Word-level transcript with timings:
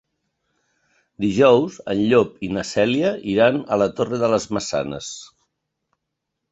Dijous 1.25 1.77
en 1.93 2.01
Llop 2.13 2.33
i 2.47 2.49
na 2.57 2.65
Cèlia 2.71 3.13
iran 3.35 3.63
a 3.77 3.81
la 3.83 3.91
Torre 4.01 4.21
de 4.27 4.33
les 4.35 4.53
Maçanes. 4.59 5.13